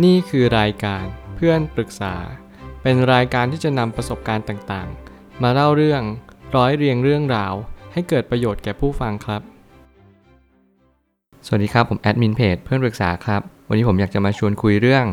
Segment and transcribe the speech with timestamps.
[0.00, 2.14] นี่คือรายการเพื่อนปรึกษา
[2.82, 6.02] เป็นรายการที่จะนำประสบการณ์ต่างๆ มาเล่าเรื่อง
[6.56, 7.54] ร้อยเรียงเรื่องราว
[7.92, 9.42] ให้เกิดประโยชน์แก่ผู้ฟังครับ
[11.46, 15.06] สวัสดีครับ ผมแอดมินเพจเพื่อนปรึกษาครับ วันนี้ผมอยากจะมาชวนคุยเรื่อง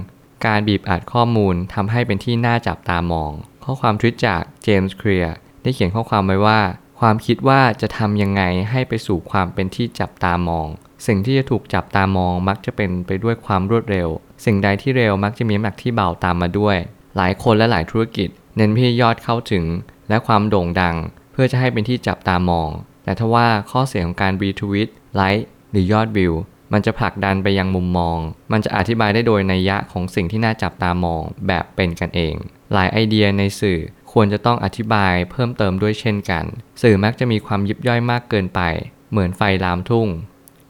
[0.46, 3.32] การบีบอัดข้อมูลทำให้เป็นที่น่าจับตามอง
[3.64, 6.60] ข้อความทวิตจากเจมส์เคลียร์ได้เขียนข้อความไว้ว่า
[7.00, 8.42] ความคิดว่าจะทำยังไง
[8.72, 10.68] ให้ไปสู่ความเป็นที่จับตามอง
[11.08, 14.08] สิ่งที่จะถูกจับตามองมักจะเป็นไปด้วยความรวดเร็ว
[14.46, 16.78] สิ่งใดที่เร็วมักจะมีน้ำหนักที่เบาตามมาด้วย
[17.18, 19.66] หลายคนและหลายธุรกิจ เน้นพื่ยอดเข้าถึง
[20.09, 20.96] และความโด่งดัง
[21.32, 22.70] เพื่อจะให้เป็นที่จับตามอง
[23.04, 26.34] แต่ถ้าว่าข้อเสียของการรีทวิตไลค์หรือยอดวิว
[26.73, 28.18] มันจะผลักดันไปยังมุมมอง
[28.52, 32.36] มันจะอธิบายได้โดยนัยยะของสิ่งที่น่าจับตามองแบบเป็นกันเอง
[32.73, 33.80] หลายไอเดียในสื่อ
[34.12, 36.45] ควรจะต้องอธิบายเพิ่มเติมด้วยเช่นกัน
[36.81, 38.62] สื่อมักจะมีความยิบย่อยมากเกินไป
[39.12, 40.08] เหมือนไฟลามทุ่ง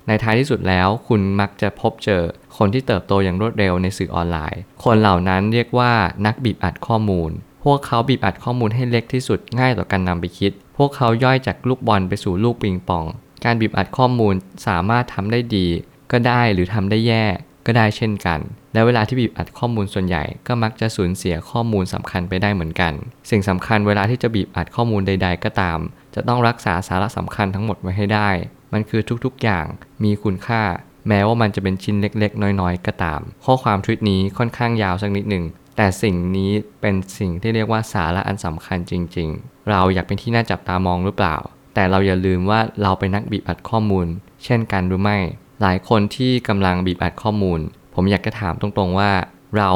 [0.10, 2.22] ในท้ายที่สุดแล้ว คุณมักจะพบเจอ
[2.58, 5.92] คนที่เติบโตอย่างรวดเร็วในสื่อออนไลน์ คนเหล่านั้นเรียกว่า
[6.26, 7.32] นักบีบอัดข้อมูล
[7.64, 13.06] พวกเขาบีบอัดข้อมูลให้เล็กที่สุดง่ายต่อการนำไปคิด พวกเขาย่อยจากลูกบอลไปสู่ลูกปิงปอง
[13.46, 14.34] การบีบอัดข้อมูล
[14.68, 15.68] สามารถทำได้ดี
[16.12, 17.26] ก็ได้หรือทำได้แย่
[17.66, 18.40] ก็ได้เช่นกัน
[18.74, 22.94] และเวลาที่บีบอัดข้อมูลส่วนใหญ่ก็มักจะสูญเสียข้อมูลสำคัญไปได้เหมือนกัน
[23.30, 25.80] สิ่งสำคัญเวลาที่จะบีบอัดข้อมูลใด ๆ ก็ตาม
[26.16, 28.30] จะต้องรักษาสาระสำคัญทั้งหมดไว้ให้ได้
[28.74, 29.66] มันคือทุกๆอย่าง
[30.04, 30.64] มีคุณค่า
[31.08, 35.46] แม้ว่ามันจะเป็นชิ้นเล็กๆ น้อยๆ ก็ตาม ข้อความทวิตนี้ค่อนข้างยาวสักนิดหนึ่ง
[35.78, 41.36] แต่สิ่งนี้เป็นสิ่งที่เรียกว่าสาระอันสำคัญจริง ๆ เราอยากเป็นที่น่าจับตามองหรือเปล่า
[41.74, 44.08] แต่เราอย่าลืมว่าเราเป็นนักบีบอัดข้อมูล
[44.46, 45.18] เช่นกันหรือไม่
[45.62, 47.60] หลายคนที่กำลังบีบอัดข้อมูล
[47.96, 49.12] ผมอยากจะถามตรงๆว่า
[49.58, 49.72] เรา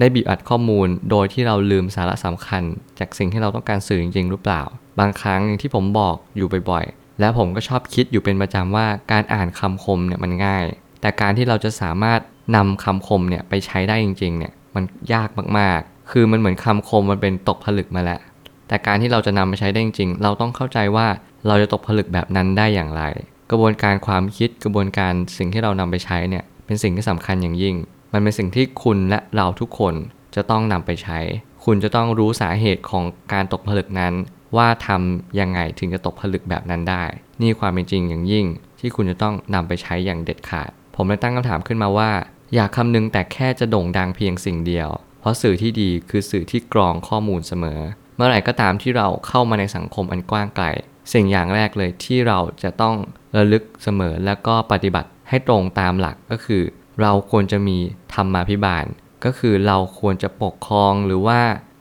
[0.00, 2.62] ได้บีบอัดข้อมูล โดยที่เราลืมสาระสำคัญ
[2.98, 4.62] จากสิ่งที่เราต้องการสื่อจริงๆหรือเปล่า
[5.00, 6.84] บางครั้งอย่างที่ผมบอกอยู่บ่อย
[7.20, 10.64] และผมก็ชอบคิดอยู่เป็นประจำว่าการอ่านคำคมเนี่ยมันง่าย
[11.00, 12.20] แต่การที่เราจะสามารถ
[12.56, 18.20] นำคำคมเนี่ยไปใช้ได้จริงๆเนี่ยมันยากมากๆ คือมันเหมือนคำคมมันเป็นตกผลึกมาแล้ว
[18.68, 21.06] แต่การที่เราจะนำไปใช้ได้จริงๆ เราต้องเข้าใจว่า
[21.46, 23.02] เราจะตกผลึกแบบนั้นได้อย่างไร
[23.50, 27.76] กระบวนการความคิดกระบวนการสิ่งที่เรานำไปใช้เนี่ยเป็นสิ่งที่สำคัญอย่างยิ่ง
[28.12, 29.94] มันเป็นสิ่งที่คุณและเราทุกคน
[30.34, 31.18] จะต้องนำไปใช้
[31.64, 34.14] คุณจะต้องรู้สาเหตุของการตกผลึกนั้น
[34.56, 37.04] ว่าทำยังไงถึงจะตกผลึกแบบนั้นได้
[37.40, 38.46] นี่ความเป็นจริงอย่างยิ่ง
[38.80, 42.10] ที่คุณจะต้องนำไปใช้อย่างเด็ดขาด ผมเลยตั้งคำถามขึ้นมาว่า
[42.54, 44.88] อยากคำนึงแต่แค่จะโด่งดังเพียงสิ่งเดียว
[45.20, 47.80] เพราะสื่อที่ดีคือสื่อที่กรองข้อมูลเสมอ
[48.16, 50.66] เมื่อไหร่ก็ตามที่เราเข้ามาในสังคมอันกว้างไกล
[51.12, 52.96] สิ่งอย่างแรกเลยที่เราจะต้อง
[53.36, 56.62] ระลึกเสมอแล้วก็ปฏิบัติให้ตรงตามหลักก็คือ
[57.00, 57.78] เราควรจะมี
[58.14, 58.84] ธรรมาภิบาล
[59.24, 61.40] ก็คือเราควรจะปกครองหรือว่า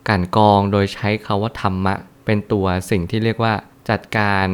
[0.09, 1.95] การกองโดยใช้คาว่าธรรมะ
[2.27, 3.53] เป็นตัวสิ่งที่เรียกว่า
[3.89, 4.47] จัดการ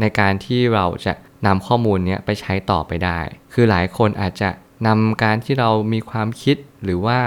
[0.00, 1.12] ในการที่เราจะ
[1.46, 3.20] นำข้อมูลนี้ไปใช้ต่อไปได้
[3.52, 4.50] คือหลายคนอาจจะ
[4.86, 7.20] นำการที่เรามีความคิดหรือว่า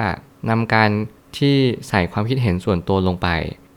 [0.49, 0.89] นำการ
[1.37, 1.55] ที่
[1.89, 3.27] ใส่ความคิดเห็นส่วนตัวลงไป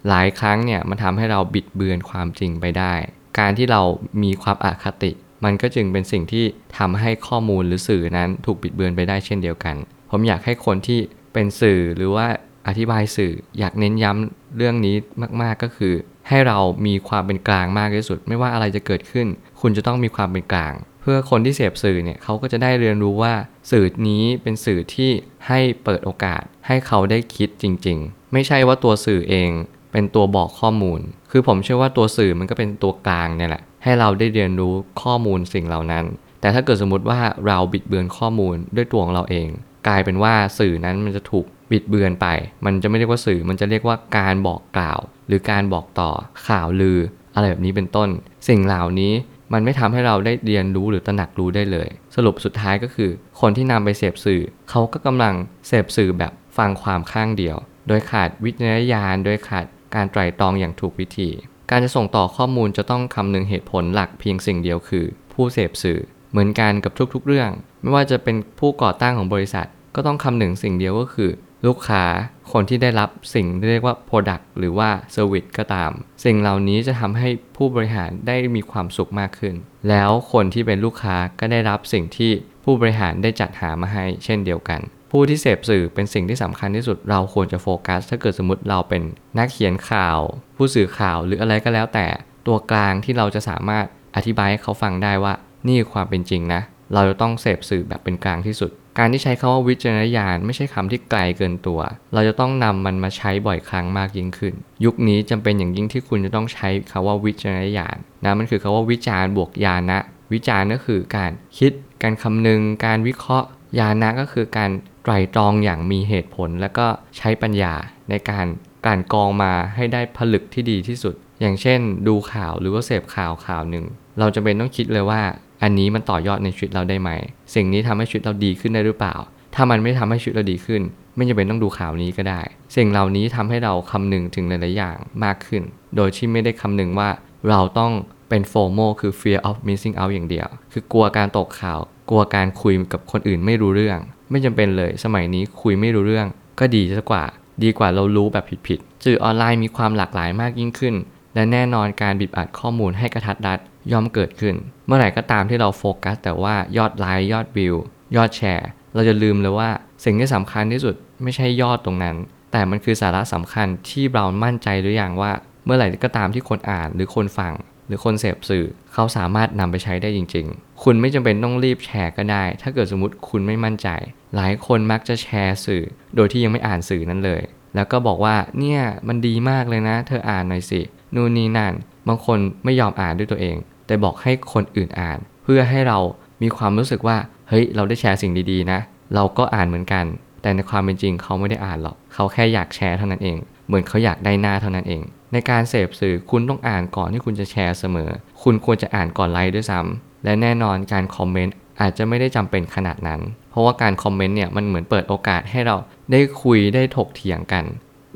[0.08, 2.94] หลายครั้งเนี่ยมันทำให้เราบิดเบือนความจริงไปได้
[3.38, 3.82] การที่เรา
[4.22, 5.10] มีความอคติ
[5.44, 6.44] มันก็จึงเป็นสิ่งที่
[6.78, 9.76] ทำให้ข้อมูลหรือสื่อนั้นถูกบิดเบือนไปได้เช่นเดียวกัน
[10.10, 11.00] ผมอยากให้คนที่
[11.32, 12.26] เป็นสื่อหรือว่า
[12.68, 14.96] อธิบายสื่ออยากเน้นย้ำเรื่องนี้
[15.42, 15.94] มาก ๆก็คือ
[16.28, 19.26] ให้เรามีความเป็นกลางมากที่สุด ไม่ว่าอะไรจะเกิดขึ้น
[19.60, 23.34] คุณจะต้องมีความเป็นกลาง เพื่อคนที่เสพสื่อเนี่ยเขาก็จะได้เรียนรู้ว่า
[23.70, 25.10] สื่อนี้เป็นสื่อที่
[25.48, 29.50] ให้เปิดโอกาส ให้เขาได้คิดจริง ๆ ไม่ใช่ว่าตัวสื่อเอง
[29.92, 36.04] เป็นตัวบอกข้อมูล คือผมเชื่อว่าตัวสื่อมันก็เป็นตัวกลางเนี่ยแหละให้เราได้เรียนรู้ข้อมูลสิ่งเหล่านั้น
[36.40, 39.48] แต่ถ้าเกิดสมมติว่าเราบิดเบือนข้อมูลด้วยตัวของเราเอง
[39.86, 42.26] กลายเป็นว่าสื่อนั้นมันจะถูก บิดเบือนไป
[42.64, 46.10] มันจะไม่เรียกว่าสื่อ มันจะเรียกว่าการบอกกล่าว หรือการบอกต่อ
[46.48, 46.98] ข่าวลือ
[47.34, 48.08] อะไรแบบนี้เป็นต้น
[48.48, 49.12] สิ่งเหล่านี้
[49.52, 53.10] มันไม่ทำให้เราได้เรียนรู้หรือตระหนักรู้ได้เลย สรุปสุดท้ายก็คือ
[53.40, 55.34] คนที่นำไปเสพสื่อ เขาก็กำลัง
[55.68, 57.56] เสพสื่อแบบฟังความข้างเดียว
[57.88, 59.64] โดยขาดวิจารณญาณ โดยขาด
[59.94, 61.30] การไตร่ตรองอย่างถูกวิธี
[61.70, 66.00] การจะส่งต่อข้อมูลจะต้องคำนึงเหตุผลหลักเพียงสิ่งเดียวคือ ผู้เสพสื่อ
[66.30, 67.50] เหมือนกันกับทุกๆเรื่อง
[67.82, 71.30] ไม่ว่าจะเป็นผู้ก่อตั้งของบริษัท ก็ต้องคำนึงสิ่งเดียวก็คือ
[71.66, 72.04] ลูกค้า
[72.52, 75.90] คนที่ได้รับสิ่งที่เรียกว่า Product หรือว่า Service ก็ตาม
[76.24, 79.54] สิ่งเหล่านี้จะทำให้ผู้บริหารได้มีความสุขมากขึ้น
[79.88, 82.32] แล้วคนที่เป็นลูกค้าก็ได้รับสิ่งที่
[82.64, 84.80] ผู้บริหารได้จัดหามาให้เช่นเดียวกัน
[85.10, 89.02] ผู้ที่เสพสื่อเป็นสิ่งที่สำคัญที่สุดเราควรจะโฟกัส ถ้าเกิดสมมติเราเป็น
[89.38, 90.18] นักเขียนข่าว
[90.56, 92.06] ผู้สื่อข่าวหรืออะไรก็แล้วแต่
[92.46, 93.86] ตัวกลางที่เราจะสามารถ
[94.16, 95.34] อธิบายให้เขาฟังได้ว่า
[95.68, 96.60] นี่ความเป็นจริงนะ
[96.94, 101.80] เราจะต้องเสพสื่อแบบเป็นกลางที่สุด การที่ใช้คาว่าวิจารณญาณไม่ใช่คำที่ไกลเกินตัว
[102.14, 104.54] เราจะต้องนำมันมาใช้บ่อยครั้งมากยิ่งขึ้น
[104.84, 110.00] ยุคนี้จำเป็นอย่างยิ่งที่คุณจะต้องใช้คาว่าวิจารณญาณนะมันคือคาว่าวิจารณ์บวกญาณนะ
[110.32, 111.72] วิจารณ์ก็คือการคิด
[112.02, 113.48] การคำนึง การวิเคราะห์
[113.78, 114.70] ญาณะก็คือการ
[115.02, 116.86] ไตรตรองอย่างมีเหตุผล แล้วก็
[117.18, 117.74] ใช้ปัญญา
[118.10, 118.46] ในการ
[118.86, 123.84] การกรองมาให้ได้ผลึกที่ดีที่สุด อย่างเช่น ดูข่าวหรือว่าเสพข่าวข่าวหนึ่ง
[124.18, 125.20] เราจะเป็นต้องคิดเลยว่า
[125.62, 127.10] อันนี้มันต่อยอดในชีวิตเราได้ไหม
[127.54, 129.14] สิ่งนี้ทำให้ชีวิตเราดีขึ้นได้หรือเปล่า
[129.54, 130.82] ถ้ามันไม่ทำให้ชีวิตเราดีขึ้น
[131.16, 132.40] ไม่จำเป็นต้องดูข่าวนี้ก็ได้
[132.76, 135.62] สิ่งเหล่านี้ทำให้เราคำนึงถึงหลาย ๆ อย่างมากขึ้น
[135.96, 137.08] โดยที่ไม่ได้คำนึงว่า
[137.50, 137.92] เราต้อง
[138.28, 143.98] เป็น FOMO คือ fear of missing out อย่างเดียว คือกลัวการตกข่าว กลัวการคุยกับคนอื่นไม่รู้เรื่อง
[144.30, 146.26] ไม่จำเป็นเลย สมัยนี้คุยไม่รู้เรื่อง
[146.60, 147.24] ก็ดีซะกว่า
[147.62, 150.94] ดีกว่าเรารู้แบบผิดๆสื่อออนไลน์มีความหลากหลายมากยิ่งขึ้น
[151.34, 153.58] และแน่นอนการบีบอัดข้อมูลให้กระทัดรัด
[153.92, 154.54] ย่อมเกิดขึ้น
[154.86, 157.74] เมื่อไหร่ก็ตามที่เราโฟกัส แต่ว่ายอดไลค์ยอดวิว
[158.16, 159.70] ยอดแชร์ เราจะลืมเลยว่า
[160.04, 162.16] สิ่งที่สำคัญที่สุดไม่ใช่ยอดตรงนั้น
[162.52, 165.32] แต่มันคือสาระสำคัญที่เรามั่นใจหรือยังว่า
[165.64, 167.52] เมื่อไหร่ก็ตามที่คนอ่านหรือคนฟัง
[167.86, 173.88] หรือคนเสพสื่อเขาสามารถนำไปใช้ได้จริง ๆ คุณไม่จำเป็นต้องรีบแชร์ก็ได้ ถ้าเกิดสมมติคุณไม่มั่นใจ
[174.36, 175.82] หลายคนมักจะแชร์สื่อ
[176.16, 177.42] โดยที่ยังไม่อ่านสื่อนั้นเลย
[177.74, 180.80] แล้วก็บอกว่าเนี่ยมันดีมากเลยนะ เธออ่านหน่อยสิ
[181.14, 181.72] นู่นนี่นั่น
[182.08, 185.98] บางคนไม่ยอมอ่านด้วยตัวเอง แต่บอกให้คนอื่นอ่าน เพื่อให้เรา
[186.42, 187.16] มีความรู้สึกว่า
[187.48, 188.80] เฮ้ย เราได้แชร์สิ่งดีๆนะ
[189.14, 190.04] เราก็อ่านเหมือนกัน
[190.42, 195.02] แต่ในความเป็นจริงเขาไม่ได้อ่านหรอก เขาแค่อยากแชร์เท่านั้นเอง เหมือนเขาอยากได้หน้าเท่านั้นเอง
[195.32, 198.10] ในการเสพสื่อคุณต้องอ่านก่อนที่คุณจะแชร์เสมอ
[198.42, 203.20] คุณควรจะอ่านก่อนไลค์ด้วยซ้ำและแน่นอนการคอมเมนต์อาจจะไม่ได้จำเป็นขนาดนั้น
[203.50, 205.76] เพราะว่าการคอมเมนต์เนี่ยมันเหมือนเปิดโอกาสให้เรา
[206.12, 207.64] ได้คุยได้ถกเถียงกัน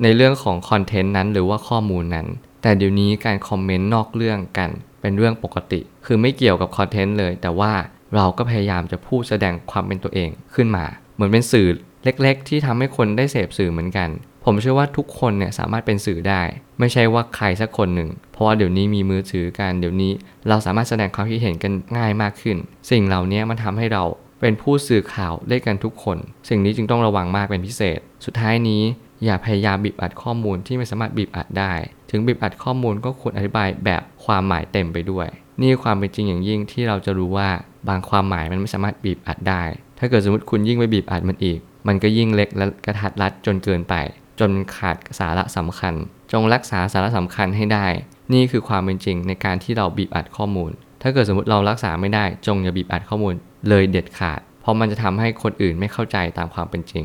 [0.03, 2.27] ในเรื่องของคอนเทนต์นั้นหรือว่าข้อมูลนั้น
[2.63, 4.71] แต่เดี๋ยวนี้การคอมเมนต์นอกเรื่องกัน
[5.01, 7.73] เป็นเรื่องปกติ คือไม่เกี่ยวกับคอนเทนต์เลย แต่ว่า
[8.17, 10.85] เราก็พยายามจะพูดแสดงความเป็นตัวเองขึ้นมา
[11.15, 11.69] เหมือนเป็นสื่อ
[12.05, 14.09] เล็กๆ ที่ทำให้คนได้เสพสื่อเหมือนกัน
[14.45, 16.43] ผมเชื่อว่าทุกคนเนี่ยสามารถเป็นสื่อได้
[16.79, 20.13] ไม่ใช่ว่าใครสักคนหนึ่ง เพราะว่าเดี๋ยวนี้มีมือถือกัน เดี๋ยวนี้
[20.49, 22.57] เราสามารถแสดงความคิดเห็นกันง่ายมากขึ้น
[22.91, 24.05] สิ่งเหล่านี้มันทำให้เรา
[24.41, 26.19] เป็นผู้สื่อข่าวได้กันทุกคน
[26.49, 28.83] สิ่งนี้จึงต้องระวังมากเป็นพิเศษ สุดท้ายนี้
[29.25, 31.73] อย่าพยายามบีบอัดข้อมูลที่ไม่สามารถบีบอัดได้
[32.11, 35.29] ถึงบีบอัดข้อมูลก็ควรอธิบายแบบความหมายเต็มไปด้วย
[35.61, 37.49] นี่ความเป็นจริงอย่างยิ่งที่เราจะรู้ว่า
[37.89, 39.63] บางความหมายมันไม่สามารถบีบอัดได้
[39.99, 43.95] ถ้าเกิดสมมติคุณยิ่งไปบีบอัดมันอีก มันก็ยิ่งเล็กและกระทัดรัดจนเกินไป
[44.41, 45.95] จนขาดสาระสำคัญ
[46.33, 47.87] จงรักษาสาระสำคัญให้ได้
[48.33, 50.71] นี่คือความเป็นจริงในการที่เราบีบอัดข้อมูล
[51.03, 53.35] ถ้าเกิดสมมติเรารักษาไม่ได้ จงอย่าบีบอัดข้อมูล
[53.69, 57.05] เลยเด็ดขาด เพราะมันจะทำให้คนอื่นไม่เข้าใจตามความเป็นจริง